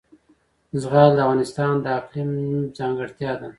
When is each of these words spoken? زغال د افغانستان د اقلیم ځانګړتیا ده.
زغال 0.81 1.09
د 1.15 1.19
افغانستان 1.25 1.73
د 1.81 1.85
اقلیم 1.99 2.31
ځانګړتیا 2.77 3.31
ده. 3.39 3.47